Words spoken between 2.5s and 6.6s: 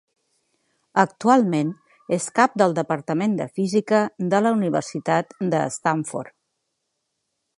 del Departament de Física de la Universitat de Stanford.